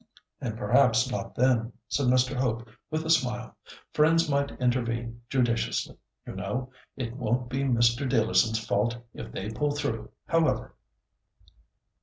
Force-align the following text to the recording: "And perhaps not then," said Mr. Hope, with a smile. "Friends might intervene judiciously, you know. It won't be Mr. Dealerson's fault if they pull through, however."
"And 0.41 0.57
perhaps 0.57 1.11
not 1.11 1.35
then," 1.35 1.73
said 1.87 2.07
Mr. 2.07 2.35
Hope, 2.35 2.67
with 2.89 3.05
a 3.05 3.09
smile. 3.11 3.55
"Friends 3.93 4.27
might 4.27 4.49
intervene 4.59 5.21
judiciously, 5.29 5.95
you 6.25 6.33
know. 6.33 6.71
It 6.97 7.15
won't 7.15 7.49
be 7.49 7.59
Mr. 7.59 8.09
Dealerson's 8.09 8.65
fault 8.65 8.97
if 9.13 9.31
they 9.31 9.51
pull 9.51 9.75
through, 9.75 10.09
however." 10.25 10.73